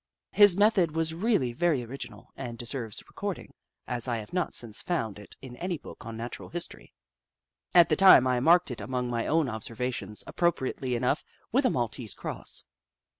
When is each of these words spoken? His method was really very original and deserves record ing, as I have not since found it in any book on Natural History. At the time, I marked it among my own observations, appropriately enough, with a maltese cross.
His 0.31 0.57
method 0.57 0.93
was 0.95 1.13
really 1.13 1.53
very 1.53 1.83
original 1.83 2.31
and 2.35 2.57
deserves 2.57 3.03
record 3.07 3.37
ing, 3.37 3.53
as 3.85 4.07
I 4.07 4.17
have 4.17 4.33
not 4.33 4.55
since 4.55 4.81
found 4.81 5.19
it 5.19 5.35
in 5.43 5.55
any 5.57 5.77
book 5.77 6.07
on 6.07 6.17
Natural 6.17 6.49
History. 6.49 6.91
At 7.75 7.89
the 7.89 7.95
time, 7.95 8.25
I 8.25 8.39
marked 8.39 8.71
it 8.71 8.81
among 8.81 9.11
my 9.11 9.27
own 9.27 9.47
observations, 9.47 10.23
appropriately 10.25 10.95
enough, 10.95 11.23
with 11.51 11.67
a 11.67 11.69
maltese 11.69 12.15
cross. 12.15 12.65